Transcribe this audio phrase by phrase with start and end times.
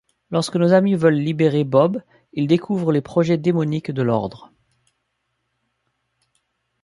[0.31, 2.01] Lorsque nos amis veulent libérer Bob,
[2.33, 4.51] ils découvrent les projets démoniques de l'Ordre.